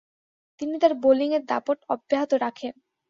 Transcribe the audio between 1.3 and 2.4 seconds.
দাপট অব্যাহত